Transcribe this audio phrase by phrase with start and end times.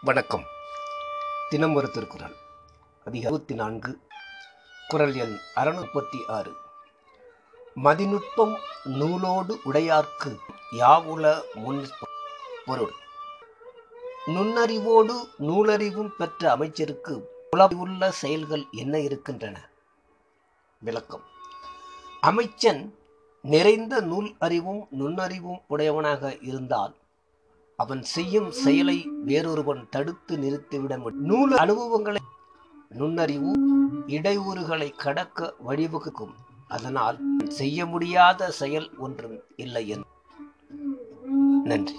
[0.00, 0.44] வணக்கம்.
[1.48, 2.34] தினம் ஒரு திருக்குறள்.
[3.04, 4.00] அதிக அறுபத்தி நான்கு.
[4.88, 6.52] குரல் எண் அறுநூற்பத்தி ஆறு.
[7.84, 10.36] மதிநுட்பம் நூலோடு உடையார்க்கு
[10.72, 11.88] யாவுல முன்
[12.64, 12.92] பொருள்.
[14.26, 17.46] நுண்ணறிவோடு நூலறிவும் பெற்ற அமைச்சருக்கு
[17.76, 19.70] உள்ள செயல்கள் என்ன இருக்கின்றன?
[20.78, 21.22] விளக்கம்.
[22.20, 22.98] அமைச்சன்
[23.42, 26.96] நிறைந்த நூல் அறிவும் நுண்ணறிவும் உடையவனாக இருந்தால்
[27.82, 28.96] அவன் செய்யும் செயலை
[29.28, 32.22] வேறொருவன் தடுத்து நிறுத்திவிட முடியும் நூல் அனுபவங்களை
[32.98, 33.52] நுண்ணறிவு
[34.16, 36.34] இடையூறுகளை கடக்க வழிவகுக்கும்.
[36.76, 40.08] அதனால் செய்ய முடியாத செயல் ஒன்றும் இல்லை என்று
[41.64, 41.98] நன்றி.